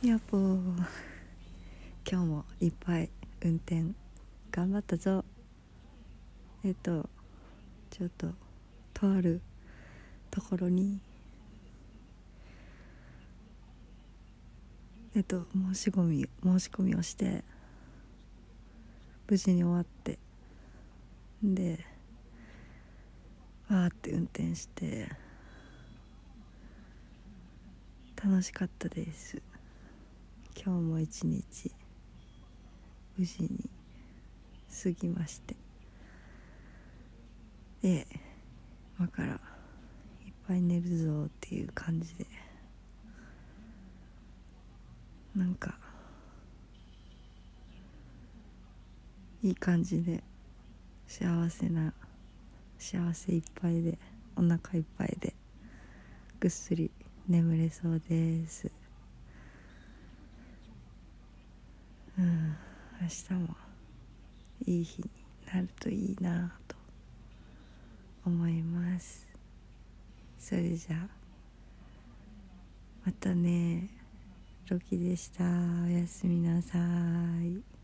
[0.00, 0.60] やっぽー。
[2.08, 3.10] 今日もいっぱい
[3.42, 3.82] 運転
[4.52, 5.24] 頑張ったぞ。
[6.64, 7.08] えっと
[7.90, 8.28] ちょっと
[8.94, 9.40] とある
[10.30, 11.00] ところに。
[15.16, 17.42] えっと申し込み申し込みをして
[19.28, 20.20] 無事に終わって。
[21.42, 21.84] で
[23.68, 25.08] わーって運転して。
[28.20, 29.40] 楽しかったです。
[30.60, 31.70] 今日も一日
[33.16, 33.70] 無事に
[34.82, 35.54] 過ぎまして。
[37.80, 38.06] で
[38.98, 39.34] 今から
[40.26, 42.26] いっぱい寝るぞっていう感じで。
[45.36, 45.78] なんか
[49.40, 50.24] いい感じで
[51.06, 51.92] 幸せな
[52.76, 53.96] 幸せいっぱいで
[54.34, 55.34] お腹いっぱいで
[56.40, 56.90] ぐっすり
[57.28, 58.68] 眠れそうです
[62.18, 62.56] うん
[62.97, 63.56] 明日も
[64.66, 65.10] いい日に
[65.52, 66.76] なるといいなと
[68.26, 69.26] 思います。
[70.38, 71.08] それじゃあ
[73.04, 73.88] またね
[74.68, 75.44] ロキでした。
[75.44, 76.78] おやすみなさ
[77.42, 77.77] い。